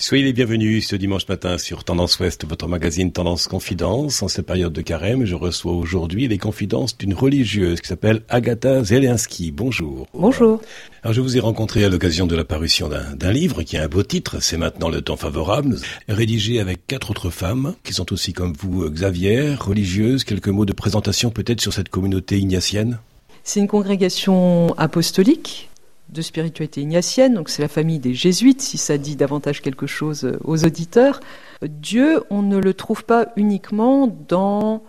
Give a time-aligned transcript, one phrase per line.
[0.00, 4.22] Soyez les bienvenus ce dimanche matin sur Tendance Ouest, votre magazine Tendance Confidence.
[4.22, 8.84] En cette période de carême, je reçois aujourd'hui les confidences d'une religieuse qui s'appelle Agatha
[8.84, 9.50] Zelenski.
[9.50, 10.06] Bonjour.
[10.14, 10.60] Bonjour.
[11.02, 13.88] Alors je vous ai rencontré à l'occasion de la parution d'un livre qui a un
[13.88, 15.76] beau titre, C'est maintenant le temps favorable,
[16.08, 20.22] rédigé avec quatre autres femmes qui sont aussi comme vous, Xavier, religieuse.
[20.22, 23.00] Quelques mots de présentation peut-être sur cette communauté ignatienne?
[23.42, 25.68] C'est une congrégation apostolique
[26.08, 30.24] de spiritualité ignatienne, donc c'est la famille des jésuites, si ça dit davantage quelque chose
[30.24, 31.20] euh, aux auditeurs.
[31.62, 34.82] Dieu, on ne le trouve pas uniquement dans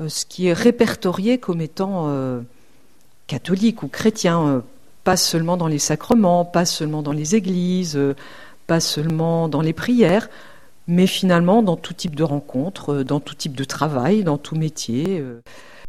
[0.00, 2.40] euh, ce qui est répertorié comme étant euh,
[3.26, 4.62] catholique ou chrétien,
[5.02, 7.98] pas seulement dans les sacrements, pas seulement dans les églises,
[8.66, 10.30] pas seulement dans les prières,
[10.88, 15.22] mais finalement dans tout type de rencontres, dans tout type de travail, dans tout métier.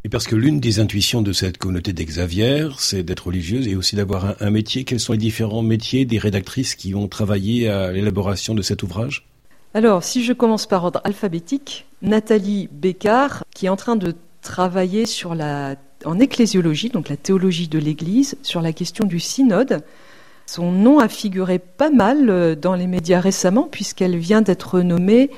[0.05, 3.95] Et parce que l'une des intuitions de cette communauté d'Exavier, c'est d'être religieuse et aussi
[3.95, 4.83] d'avoir un, métier.
[4.83, 9.25] Quels sont les différents métiers des rédactrices qui ont travaillé à l'élaboration de cet ouvrage?
[9.73, 15.07] Alors, si je commence par ordre alphabétique, Nathalie Bécard, qui est en train de travailler
[15.07, 15.73] sur la,
[16.05, 19.81] en ecclésiologie, donc la théologie de l'Église, sur la question du synode.
[20.45, 25.31] Son nom a figuré pas mal euh, dans les médias récemment, puisqu'elle vient d'être nommée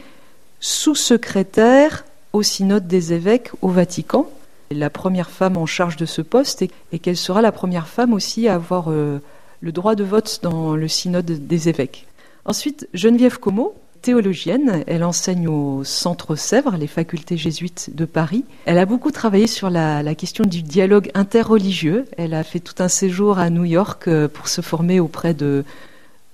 [0.60, 4.30] sous-secrétaire au synode des évêques au Vatican
[4.72, 8.48] la première femme en charge de ce poste et, qu'elle sera la première femme aussi
[8.48, 9.20] à avoir euh,
[9.62, 12.08] le droit de vote dans le synode des évêques.
[12.46, 18.46] Ensuite, Geneviève Como, théologienne, elle enseigne au Centre Sèvres, les facultés jésuites de Paris.
[18.66, 22.06] Elle a beaucoup travaillé sur la, la question du dialogue interreligieux.
[22.18, 25.66] Elle a fait tout un séjour à New York euh, pour se former auprès de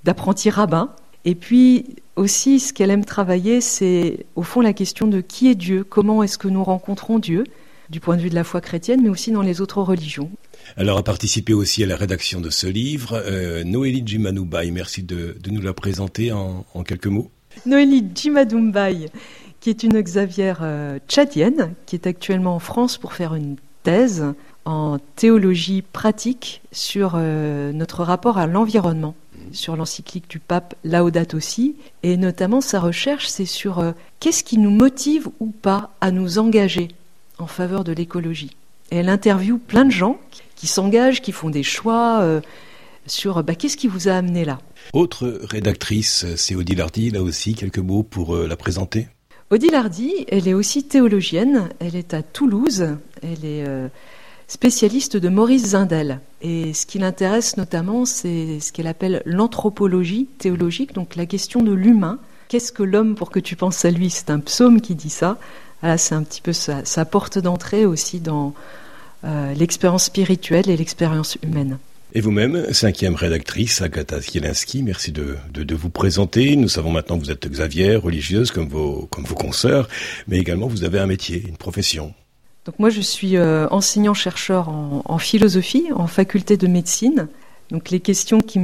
[0.04, 0.90] d'apprentis rabbins.
[1.26, 5.56] Et puis aussi, ce qu'elle aime travailler, c'est au fond la question de qui est
[5.56, 7.46] Dieu, comment est-ce que nous rencontrons Dieu
[7.90, 10.30] du point de vue de la foi chrétienne, mais aussi dans les autres religions.
[10.78, 14.72] Alors, a participé aussi à la rédaction de ce livre, euh, Noélie Jimanoubaï.
[14.72, 17.30] Merci de, nous la présenter en, quelques mots.
[17.66, 19.10] Noélie Jimadumbaï,
[19.60, 24.26] qui est une Xavière euh, tchadienne, qui est actuellement en France pour faire une thèse
[24.66, 29.14] en théologie pratique sur euh, notre rapport à l'environnement,
[29.52, 34.72] sur l'encyclique du pape Laudato Si, et notamment sa recherche, c'est sur qu'est-ce qui nous
[34.72, 36.88] motive ou pas à nous engager
[37.40, 38.56] en faveur de l'écologie.
[38.92, 40.20] Et elle interviewe plein de gens
[40.56, 42.42] qui s'engagent, qui font des choix euh,
[43.08, 44.60] sur bah, qu'est-ce qui vous a amené là?
[44.94, 49.08] Autre rédactrice, c'est Odile Hardy, là aussi, quelques mots pour euh, la présenter.
[49.50, 52.88] Odile Hardy, elle est aussi théologienne, elle est à Toulouse,
[53.22, 53.88] elle est euh,
[54.48, 56.20] spécialiste de Maurice Zindel.
[56.42, 61.72] Et ce qui l'intéresse notamment, c'est ce qu'elle appelle l'anthropologie théologique, donc la question de
[61.72, 62.20] l'humain.
[62.50, 64.10] Qu'est-ce que l'homme pour que tu penses à lui?
[64.10, 65.38] C'est un psaume qui dit ça
[65.98, 68.54] c'est un petit peu sa, porte d'entrée aussi dans
[69.26, 71.78] euh, l'expérience spirituelle et l'expérience humaine.
[72.16, 75.36] Et vous-même, cinquième rédactrice, Agatha Zielinski, merci de,
[75.76, 76.56] vous présenter.
[76.56, 79.90] Nous savons maintenant que vous êtes Xavier, religieuse comme vos, comme vos consoeurs,
[80.28, 82.14] mais également vous avez un métier, une profession.
[82.66, 87.28] Donc moi, je suis euh, enseignant-chercheur en, philosophie, en faculté de médecine.
[87.72, 88.60] Donc les questions qui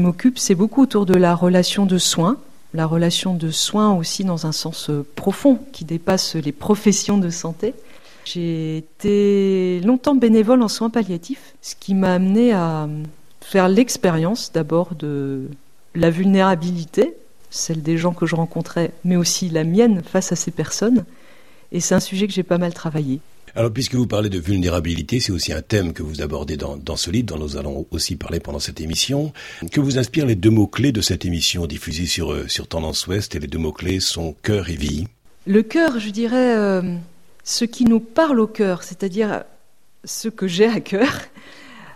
[0.00, 2.38] m'occupent, c'est beaucoup autour de la relation de soins,
[2.74, 7.30] la relation de soins aussi dans un sens euh, profond qui dépasse les professions de
[7.30, 7.74] santé.
[8.24, 12.86] J'ai été longtemps bénévole en soins palliatifs, ce qui m'a amené à
[13.40, 15.48] faire l'expérience d'abord de
[15.94, 17.14] la vulnérabilité,
[17.48, 21.04] celle des gens que je rencontrais, mais aussi la mienne face à ces personnes.
[21.72, 23.20] Et c'est un sujet que j'ai pas mal travaillé.
[23.54, 27.10] Alors, puisque vous parlez de vulnérabilité, c'est aussi un thème que vous abordez dans, ce
[27.10, 29.32] livre, dont nous allons aussi parler pendant cette émission.
[29.72, 33.34] Que vous inspirent les deux mots-clés de cette émission diffusée sur, euh, sur Tendance Ouest
[33.34, 35.06] Et les deux mots-clés sont cœur et vie.
[35.46, 36.82] Le cœur, je dirais, euh,
[37.44, 39.44] ce qui nous parle au cœur, c'est-à-dire
[40.04, 41.10] ce que j'ai à cœur,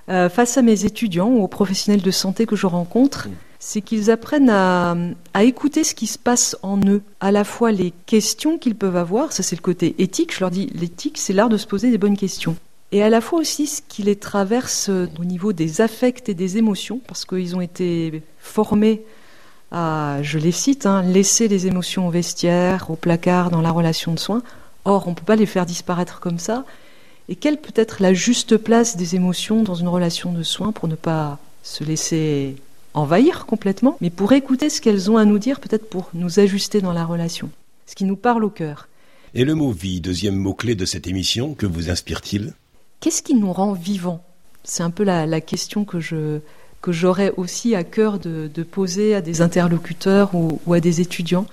[0.08, 3.28] euh, face à mes étudiants ou aux professionnels de santé que je rencontre.
[3.28, 4.96] Mm c'est qu'ils apprennent à,
[5.40, 9.32] écouter ce qui se passe en eux, à la fois les questions qu'ils peuvent avoir,
[9.32, 11.96] ça c'est le côté éthique, je leur dis l'éthique c'est l'art de se poser des
[11.96, 12.56] bonnes questions,
[12.90, 16.58] et à la fois aussi ce qui les traverse au niveau des affects et des
[16.58, 19.02] émotions, parce qu'ils ont été formés
[19.70, 24.12] à, je les cite, hein, laisser les émotions au vestiaire, au placard, dans la relation
[24.12, 24.42] de soins.
[24.84, 26.66] Or, on ne peut pas les faire disparaître comme ça.
[27.28, 30.88] Et quelle peut être la juste place des émotions dans une relation de soins pour
[30.88, 32.56] ne pas se laisser
[32.94, 36.80] envahir complètement, mais pour écouter ce qu'elles ont à nous dire, peut-être pour nous ajuster
[36.80, 37.50] dans la relation,
[37.86, 38.88] ce qui nous parle au cœur.
[39.34, 42.52] Et le mot vie, deuxième mot-clé de cette émission, que vous inspire-t-il?
[43.00, 44.22] Qu'est-ce qui nous rend vivants?
[44.62, 46.40] C'est un peu la, question que je
[46.82, 51.46] que j'aurais aussi à cœur de, poser à des interlocuteurs ou, à des étudiants.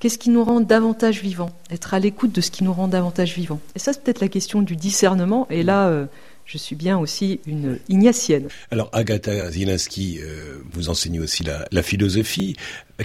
[0.00, 1.50] Qu'est-ce qui nous rend davantage vivants?
[1.70, 3.60] Être à l'écoute de ce qui nous rend davantage vivants?
[3.76, 5.46] Et ça, c'est peut-être la question du discernement.
[5.50, 6.06] Et là, euh,
[6.52, 8.48] je suis bien aussi une ignatienne.
[8.70, 12.56] Alors Agatha Zielinski, euh, vous enseignez aussi la, la philosophie.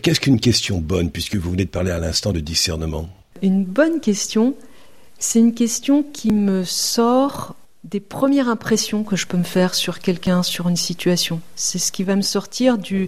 [0.02, 3.08] Qu'est-ce qu'une question bonne, puisque vous venez de parler à l'instant de discernement?
[3.42, 4.54] Une bonne question,
[5.18, 7.56] c'est une question qui me sort
[7.86, 11.40] des premières impressions que je peux me faire sur quelqu'un, sur une situation.
[11.56, 13.08] C'est ce qui va me sortir du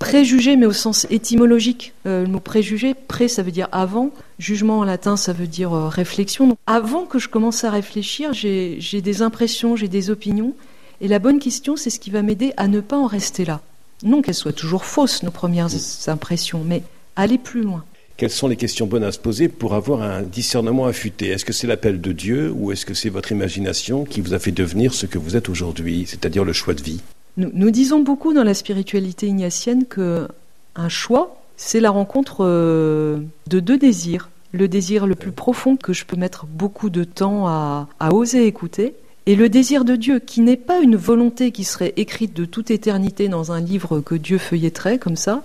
[0.00, 1.92] préjugé, mais au sens étymologique.
[2.06, 4.10] Euh, le mot préjugé, pré, ça veut dire avant.
[4.42, 6.48] Jugement en latin, ça veut dire euh, réflexion.
[6.48, 10.54] Donc, avant que je commence à réfléchir, j'ai des impressions, j'ai des opinions.
[11.00, 13.60] Et la bonne question, c'est ce qui va m'aider à ne pas en rester là.
[14.02, 15.68] Non qu'elles soient toujours fausses, nos premières
[16.08, 16.82] impressions, mais
[17.14, 17.84] aller plus loin.
[18.16, 21.28] Quelles sont les questions bonnes à se poser pour avoir un discernement affûté?
[21.28, 24.40] Est-ce que c'est l'appel de Dieu ou est-ce que c'est votre imagination qui vous a
[24.40, 27.00] fait devenir ce que vous êtes aujourd'hui, c'est-à-dire le choix de vie?
[27.36, 30.26] Nous, disons beaucoup dans la spiritualité ignatienne que
[30.74, 34.30] un choix, c'est la rencontre euh, de deux désirs.
[34.52, 38.46] Le désir le plus profond que je peux mettre beaucoup de temps à, à oser
[38.46, 38.94] écouter,
[39.24, 42.70] et le désir de Dieu, qui n'est pas une volonté qui serait écrite de toute
[42.70, 45.44] éternité dans un livre que Dieu feuilletterait comme ça,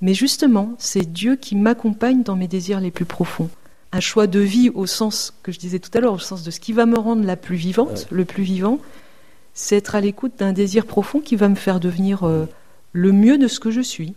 [0.00, 3.50] mais justement, c'est Dieu qui m'accompagne dans mes désirs les plus profonds.
[3.90, 6.50] Un choix de vie au sens que je disais tout à l'heure, au sens de
[6.50, 8.78] ce qui va me rendre la plus vivante, le plus vivant,
[9.54, 12.46] c'est être à l'écoute d'un désir profond qui va me faire devenir euh,
[12.92, 14.14] le mieux de ce que je suis.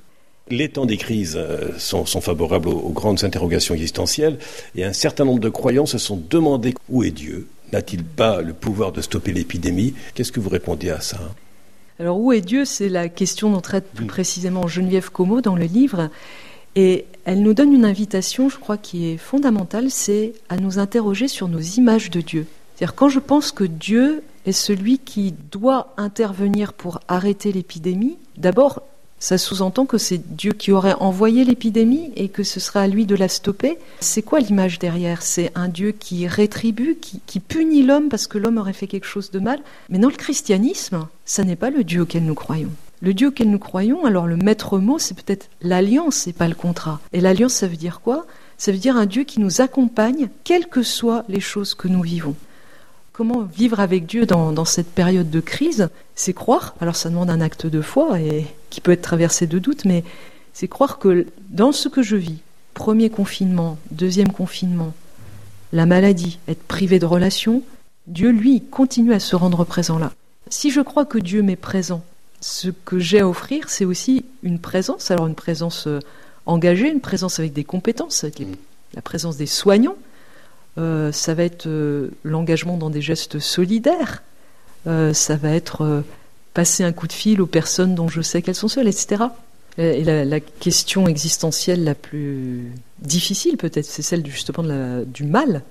[0.52, 4.38] Les temps des crises euh, sont, favorables aux, grandes interrogations existentielles
[4.76, 7.48] et un certain nombre de croyants se sont demandé où est Dieu?
[7.72, 9.94] N'a-t-il pas le pouvoir de stopper l'épidémie?
[10.14, 11.20] Qu'est-ce que vous répondez à ça?
[12.00, 12.66] Alors où est Dieu?
[12.66, 16.10] C'est la question dont traite plus précisément Geneviève Como dans le livre.
[16.76, 21.30] Et elle nous donne une invitation, je crois, qui est fondamentale, c'est à nous interroger
[21.30, 22.46] sur nos images de Dieu.
[22.76, 28.82] C'est-à-dire quand je pense que Dieu est celui qui doit intervenir pour arrêter l'épidémie, d'abord,
[29.22, 33.06] ça sous-entend que c'est Dieu qui aurait envoyé l'épidémie et que ce sera à lui
[33.06, 33.78] de la stopper.
[34.00, 35.22] C'est quoi l'image derrière?
[35.22, 39.30] C'est un Dieu qui rétribue, qui, punit l'homme parce que l'homme aurait fait quelque chose
[39.30, 39.60] de mal?
[39.90, 42.72] Mais dans le christianisme, ça n'est pas le Dieu auquel nous croyons.
[43.02, 46.56] Le Dieu auquel nous croyons, alors le maître mot, c'est peut-être l'alliance et pas le
[46.56, 47.00] contrat.
[47.14, 48.26] Et l'alliance, ça veut dire quoi?
[48.58, 52.02] Ça veut dire un Dieu qui nous accompagne, quelles que soient les choses que nous
[52.02, 52.36] vivons.
[53.14, 55.90] Comment vivre avec Dieu dans, cette période de crise?
[56.24, 59.58] C'est croire, alors ça demande un acte de foi et qui peut être traversé de
[59.58, 60.04] doutes, mais
[60.54, 62.38] c'est croire que dans ce que je vis,
[62.76, 64.94] premier confinement, deuxième confinement,
[65.74, 67.64] la maladie, être privé de relations,
[68.06, 70.12] Dieu, lui, continue à se rendre présent là.
[70.48, 72.04] Si je crois que Dieu m'est présent,
[72.40, 75.98] ce que j'ai à offrir, c'est aussi une présence, alors une présence euh,
[76.46, 78.54] engagée, une présence avec des compétences, avec mm.
[78.94, 79.98] la présence des soignants,
[80.78, 84.22] euh, ça va être euh, l'engagement dans des gestes solidaires,
[84.88, 86.04] euh, ça va être
[86.54, 89.24] passer un coup de fil aux personnes dont je sais qu'elles sont seules, etc.
[89.78, 94.66] Et la, question existentielle la plus difficile, peut-être, c'est celle justement
[95.06, 95.64] du mal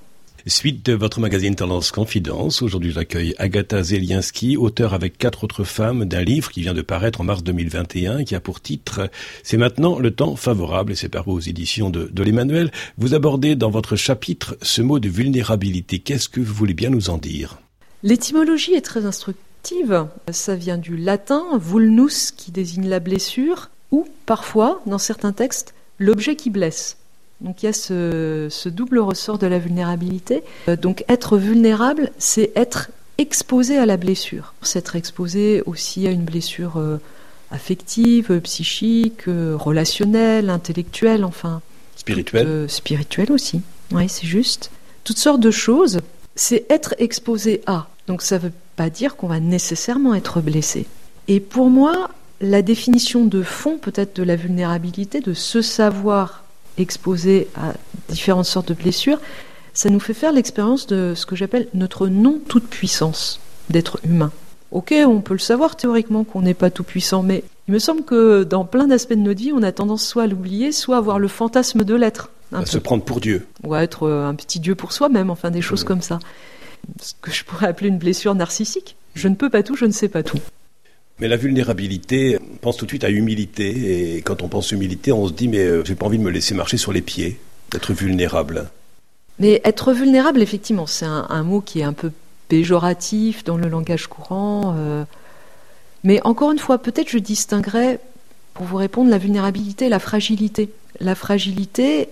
[0.47, 6.05] Suite de votre magazine Tendance Confidence, aujourd'hui j'accueille Agatha Zelinsky, auteur avec quatre autres femmes
[6.05, 9.11] d'un livre qui vient de paraître en mars 2021 qui a pour titre
[9.43, 12.71] C'est maintenant le temps favorable et c'est paru aux éditions de, de l'Emmanuel.
[12.97, 15.99] Vous abordez dans votre chapitre ce mot de vulnérabilité.
[15.99, 17.59] Qu'est-ce que vous voulez bien nous en dire?
[18.03, 20.07] L'étymologie est très instructive.
[20.31, 26.35] Ça vient du latin vulnus qui désigne la blessure ou parfois, dans certains textes, l'objet
[26.35, 26.97] qui blesse.
[27.41, 30.43] Donc il y a ce, double ressort de la vulnérabilité.
[30.67, 34.53] Euh, donc être vulnérable, c'est être exposé à la blessure.
[34.61, 36.97] C'est être exposé aussi à une blessure euh,
[37.49, 41.61] affective, psychique, euh, relationnelle, intellectuelle, enfin.
[41.95, 42.69] Spirituelle.
[42.69, 43.61] spirituelle aussi.
[43.91, 44.71] Oui, c'est juste.
[45.03, 45.99] Toutes sortes de choses.
[46.35, 47.87] C'est être exposé à.
[48.07, 50.85] Donc ça ne veut pas dire qu'on va nécessairement être blessé.
[51.27, 52.09] Et pour moi,
[52.41, 56.43] la définition de fond peut-être de la vulnérabilité, de se savoir
[56.77, 57.73] exposé à
[58.09, 59.19] différentes sortes de blessures,
[59.73, 63.39] ça nous fait faire l'expérience de ce que j'appelle notre non-toute-puissance
[63.69, 64.31] d'être humain.
[64.71, 68.03] Ok, on peut le savoir théoriquement qu'on n'est pas tout puissant, mais il me semble
[68.03, 70.99] que dans plein d'aspects de notre vie, on a tendance soit à l'oublier, soit à
[70.99, 72.29] avoir le fantasme de l'être.
[72.53, 73.47] À se prendre pour Dieu.
[73.63, 76.19] Ou à être euh, un petit Dieu pour soi-même, enfin des choses comme ça.
[76.99, 78.95] Ce que je pourrais appeler une blessure narcissique.
[79.15, 80.39] Je ne peux pas tout, je ne sais pas tout.
[81.19, 84.15] Mais la vulnérabilité, on pense tout de suite à humilité.
[84.15, 86.31] Et quand on pense humilité, on se dit, mais euh, j'ai pas envie de me
[86.31, 88.69] laisser marcher sur les pieds, d'être vulnérable.
[89.39, 92.11] Mais être vulnérable, effectivement, c'est un, mot qui est un peu
[92.47, 94.75] péjoratif dans le langage courant.
[94.77, 95.03] Euh.
[96.03, 97.99] mais encore une fois, peut-être je distinguerais,
[98.53, 100.71] pour vous répondre, la vulnérabilité et la fragilité.
[100.99, 102.09] La fragilité,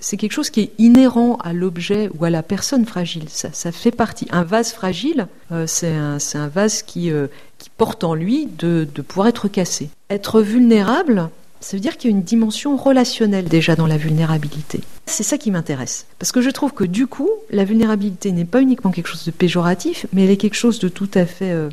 [0.00, 3.24] c'est quelque chose qui est inhérent à l'objet ou à la personne fragile.
[3.28, 4.26] Ça, fait partie.
[4.30, 7.12] Un vase fragile, euh, c'est un, vase qui,
[7.58, 9.90] qui porte en lui de, pouvoir être cassé.
[10.08, 11.28] Être vulnérable,
[11.60, 14.80] ça veut dire qu'il y a une dimension relationnelle déjà dans la vulnérabilité.
[15.06, 16.06] C'est ça qui m'intéresse.
[16.18, 19.30] Parce que je trouve que du coup, la vulnérabilité n'est pas uniquement quelque chose de
[19.30, 21.68] péjoratif, mais elle est quelque chose de tout à fait euh,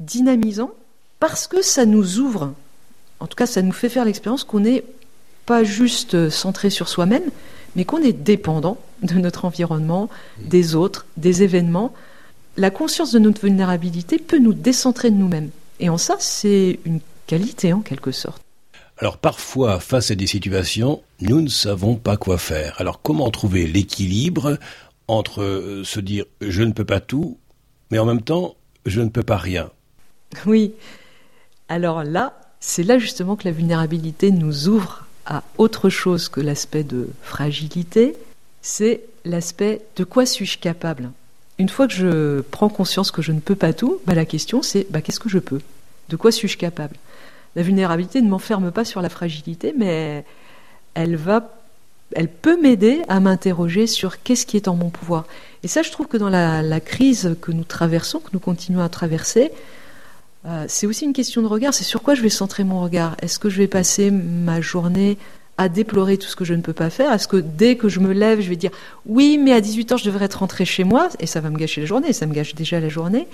[0.00, 0.70] dynamisant,
[1.20, 2.52] parce que ça nous ouvre,
[3.20, 4.84] en tout cas ça nous fait faire l'expérience qu'on n'est
[5.46, 7.30] pas juste centré sur soi-même,
[7.76, 10.08] mais qu'on est dépendant de notre environnement,
[10.38, 11.92] des autres, des événements.
[12.56, 15.50] La conscience de notre vulnérabilité peut nous décentrer de nous-mêmes.
[15.80, 18.40] Et en ça, c'est une qualité en quelque sorte.
[18.98, 22.74] Alors parfois, face à des situations, nous ne savons pas quoi faire.
[22.78, 24.56] Alors comment trouver l'équilibre
[25.08, 27.38] entre euh, se dire je ne peux pas tout,
[27.90, 28.54] mais en même temps
[28.86, 29.70] je ne peux pas rien?
[30.46, 30.74] Oui.
[31.68, 36.84] Alors là, c'est là justement que la vulnérabilité nous ouvre à autre chose que l'aspect
[36.84, 38.14] de fragilité,
[38.62, 41.10] c'est l'aspect de quoi suis-je capable?
[41.58, 44.62] Une fois que je prends conscience que je ne peux pas tout, bah, la question
[44.62, 45.60] c'est bah, qu'est-ce que je peux?
[46.08, 46.96] De quoi suis-je capable?
[47.56, 50.24] La vulnérabilité ne m'enferme pas sur la fragilité, mais
[50.94, 51.54] elle va,
[52.14, 55.26] elle peut m'aider à m'interroger sur qu'est-ce qui est en mon pouvoir.
[55.62, 58.88] Et ça, je trouve que dans la, crise que nous traversons, que nous continuons à
[58.88, 59.50] traverser,
[60.46, 61.74] euh, c'est aussi une question de regard.
[61.74, 63.16] C'est sur quoi je vais centrer mon regard?
[63.22, 65.16] Est-ce que je vais passer ma journée
[65.56, 67.12] à déplorer tout ce que je ne peux pas faire?
[67.12, 68.72] Est-ce que dès que je me lève, je vais dire
[69.06, 71.08] oui, mais à 18 h je devrais être rentré chez moi?
[71.20, 73.26] Et ça va me gâcher la journée, ça me gâche déjà la journée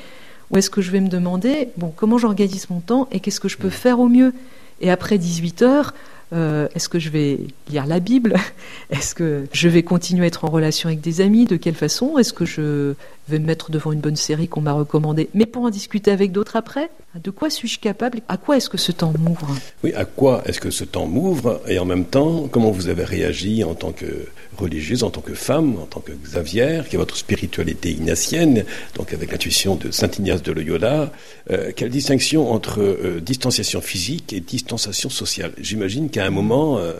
[0.50, 3.48] ou est-ce que je vais me demander, bon, comment j'organise mon temps et qu'est-ce que
[3.48, 3.72] je peux mm.
[3.72, 4.32] faire au mieux?
[4.80, 5.94] Et après 18 heures,
[6.32, 7.40] euh, est-ce que je vais
[7.70, 8.36] lire la Bible?
[8.90, 11.44] Est-ce que je vais continuer à être en relation avec des amis?
[11.44, 12.18] De quelle façon?
[12.18, 12.94] Est-ce que je
[13.30, 15.30] vais me mettre devant une bonne série qu'on m'a recommandée.
[15.34, 18.20] Mais pour en discuter avec d'autres après De quoi suis-je capable?
[18.28, 19.48] À quoi est-ce que ce temps m'ouvre?
[19.82, 21.60] Oui, à quoi est-ce que ce temps m'ouvre?
[21.66, 24.26] Et en même temps, comment vous avez réagi en tant que
[24.58, 29.12] religieuse, en tant que femme, en tant que Xavier, qui est votre spiritualité ignatienne, donc
[29.12, 31.12] avec l'intuition de Saint Ignace de Loyola,
[31.50, 35.52] euh, quelle distinction entre euh, distanciation physique et distanciation sociale?
[35.58, 36.92] J'imagine qu'à un moment, euh,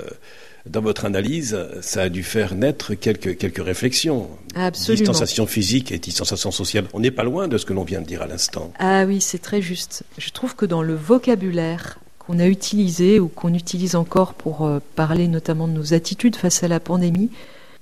[0.67, 4.29] dans votre analyse, ça a dû faire naître quelques, quelques réflexions.
[4.55, 4.99] Absolument.
[4.99, 6.87] Distanciation physique et distanciation sociale.
[6.93, 8.73] On n'est pas loin de ce que l'on vient de dire à l'instant.
[8.79, 10.03] Ah oui, c'est très juste.
[10.19, 14.81] Je trouve que dans le vocabulaire qu'on a utilisé ou qu'on utilise encore pour euh,
[14.97, 17.31] parler notamment de nos attitudes face à la pandémie,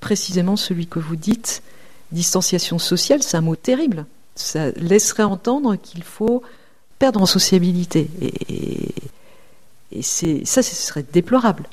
[0.00, 1.62] précisément celui que vous dites,
[2.12, 4.06] distanciation sociale, c'est un mot terrible.
[4.36, 6.42] Ça laisserait entendre qu'il faut
[7.00, 8.08] perdre en sociabilité.
[8.20, 8.94] Et,
[9.90, 11.64] et ça, ce serait déplorable.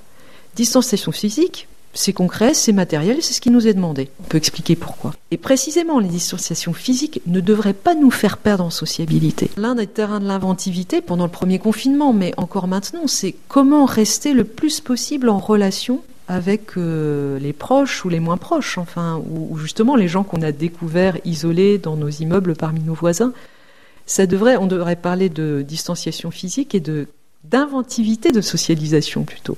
[0.56, 4.10] Distanciation physique, c'est concret, c'est matériel, c'est ce qui nous est demandé.
[4.22, 5.14] On peut expliquer pourquoi.
[5.32, 9.50] Et précisément, les distanciations physiques ne devraient pas nous faire perdre en sociabilité.
[9.58, 14.34] L'un des terrains de l'inventivité pendant le premier confinement, mais encore maintenant, c'est comment rester
[14.34, 19.58] le plus possible en relation avec euh, les proches ou les moins proches, enfin, ou,
[19.58, 23.34] justement les gens qu'on a découverts isolés dans nos immeubles parmi nos voisins.
[24.06, 26.84] Ça devrait, on devrait parler de distanciation physique et
[27.44, 29.58] d'inventivité de socialisation plutôt.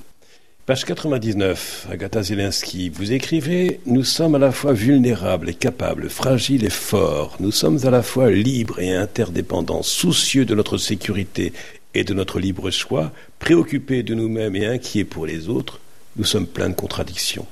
[0.68, 6.62] Page 99, Agatha Zelensky, vous écrivez Nous sommes à la fois vulnérables et capables, fragiles
[6.62, 7.38] et forts.
[7.40, 11.54] Nous sommes à la fois libres et interdépendants, soucieux de notre sécurité
[11.94, 15.80] et de notre libre choix, préoccupés de nous-mêmes et inquiets pour les autres.
[16.16, 17.46] Nous sommes pleins de contradictions.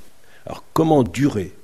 [0.45, 1.55] Alors comment durer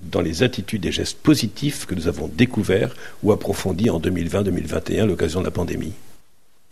[0.00, 5.06] dans les attitudes et gestes positifs que nous avons découverts ou approfondis en 2020-2021 à
[5.06, 5.92] l'occasion de la pandémie?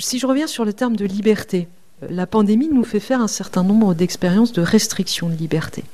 [0.01, 1.69] Si je reviens sur le terme de liberté,
[2.03, 5.85] la pandémie nous fait faire un certain nombre d'expériences de restriction de liberté.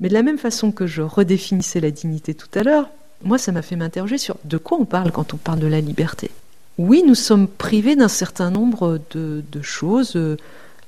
[0.00, 2.88] Mais de la même façon que je redéfinissais la dignité tout à l'heure,
[3.22, 5.80] moi ça m'a fait m'interroger sur de quoi on parle quand on parle de la
[5.80, 6.30] liberté.
[6.78, 10.38] Oui, nous sommes privés d'un certain nombre de, choses, euh,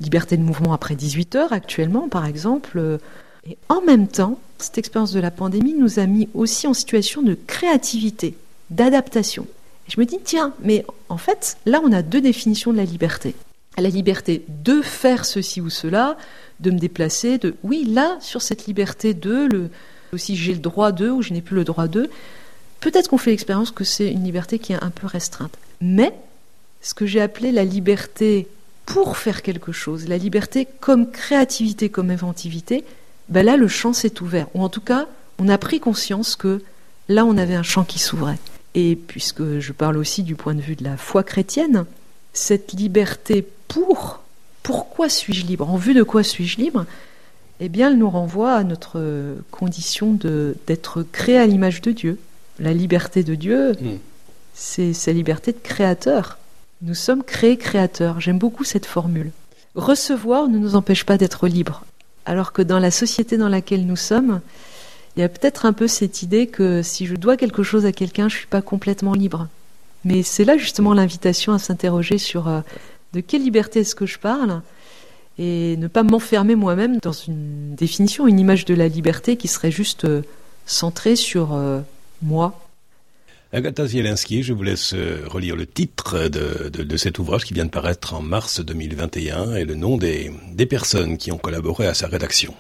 [0.01, 2.99] liberté de mouvement après 18 heures actuellement par exemple, euh,
[3.47, 7.21] et en même temps, cette expérience de la pandémie nous a mis aussi en situation
[7.21, 8.39] de créativité,
[8.71, 9.47] d'adaptation.
[9.87, 13.35] Je me dis, tiens, mais en fait, là on a deux définitions de la liberté
[13.77, 16.17] à la liberté de faire ceci ou cela,
[16.61, 19.71] de me déplacer, de oui, là, sur cette liberté de, le,
[20.13, 22.09] aussi j'ai le droit de ou je n'ai plus le droit de,
[22.81, 25.57] peut-être qu'on fait l'expérience que c'est une liberté qui est un peu restreinte.
[25.81, 26.15] Mais
[26.81, 28.47] ce que j'ai appelé la liberté
[28.87, 32.85] pour faire quelque chose, la liberté comme créativité, comme inventivité,
[33.29, 34.49] ben là, le champ s'est ouvert.
[34.55, 35.07] Ou en tout cas,
[35.39, 36.63] on a pris conscience que
[37.09, 38.39] là, on avait un champ qui s'ouvrait.
[38.75, 41.87] Et puisque je parle aussi du point de vue de la foi chrétienne,
[42.33, 44.21] cette liberté pour
[44.63, 45.69] pourquoi suis-je libre?
[45.69, 46.87] En vue de quoi suis-je libre?
[47.61, 50.19] Eh bien, elle nous renvoie à notre condition
[50.67, 52.19] d'être créé à l'image de Dieu.
[52.59, 53.99] La liberté de Dieu, hmm.
[54.55, 56.39] c'est sa liberté de créateur.
[56.83, 58.21] Nous sommes créés créateurs.
[58.21, 59.31] J'aime beaucoup cette formule.
[59.75, 61.85] Recevoir ne nous empêche pas d'être libres.
[62.27, 64.41] Alors que dans la société dans laquelle nous sommes,
[65.17, 67.93] il y a peut-être un peu cette idée que si je dois quelque chose à
[67.93, 69.49] quelqu'un, je ne suis pas complètement libre.
[70.05, 72.61] Mais c'est là justement l'invitation à s'interroger sur euh,
[73.15, 74.61] de quelle liberté est-ce que je parle
[75.39, 79.71] et ne pas m'enfermer moi-même dans une définition, une image de la liberté qui serait
[79.71, 80.23] juste euh,
[80.67, 81.81] centrée sur euh,
[82.23, 82.61] moi.
[83.53, 87.65] Agatha Zielinski, je vous laisse euh, relire le titre de, de, cet ouvrage qui vient
[87.65, 91.95] de paraître en mars 2021 et le nom des, des personnes qui ont collaboré à
[91.95, 92.55] sa rédaction.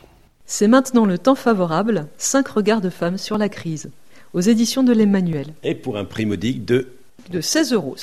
[0.46, 3.90] C'est maintenant le temps favorable, cinq regards de femmes sur la crise,
[4.34, 5.46] aux éditions de l'Emmanuel.
[5.62, 6.88] Et pour un prix modique de
[7.30, 7.96] De 16 euros.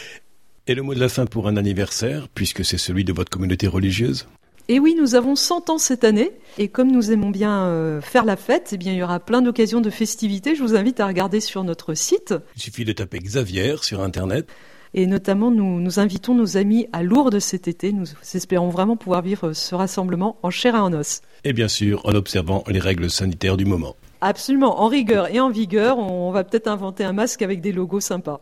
[0.67, 3.67] Et le mot de la fin pour un anniversaire, puisque c'est celui de votre communauté
[3.67, 4.27] religieuse?
[4.67, 8.25] Et oui, nous avons 100 ans cette année, et comme nous aimons bien euh, faire
[8.25, 10.55] la fête, eh bien, il y aura plein d'occasions de festivités.
[10.55, 12.35] Je vous invite à regarder sur notre site.
[12.55, 14.47] Il suffit de taper Xavier sur Internet.
[14.93, 17.91] Et notamment, nous, nous invitons nos amis à Lourdes cet été.
[17.91, 21.21] Nous espérons vraiment pouvoir vivre ce rassemblement en chair et en os.
[21.43, 23.95] Et bien sûr, en observant les règles sanitaires du moment.
[24.21, 28.01] Absolument, en rigueur et en vigueur, on va peut-être inventer un masque avec des logos
[28.01, 28.41] sympas.